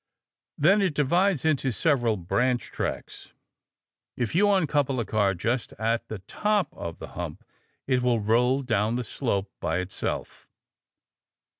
Then 0.57 0.81
it 0.81 0.95
divides 0.95 1.45
into 1.45 1.69
several 1.69 2.17
branch 2.17 2.71
tracks. 2.71 3.33
If 4.17 4.33
you 4.33 4.49
uncouple 4.49 4.99
a 4.99 5.05
car 5.05 5.35
just 5.35 5.73
at 5.73 6.07
the 6.07 6.17
top 6.17 6.73
of 6.73 6.97
the 6.97 7.09
hump, 7.09 7.43
it 7.85 8.01
will 8.01 8.19
roll 8.19 8.63
down 8.63 8.95
the 8.95 9.03
slope 9.03 9.51
by 9.59 9.77
itself. 9.77 10.47